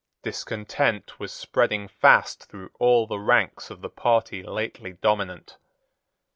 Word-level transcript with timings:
Discontent 0.23 1.19
was 1.19 1.31
spreading 1.31 1.87
fast 1.87 2.45
through 2.45 2.71
all 2.79 3.05
the 3.05 3.19
ranks 3.19 3.69
of 3.69 3.81
the 3.81 3.89
party 3.91 4.41
lately 4.41 4.93
dominant. 4.93 5.57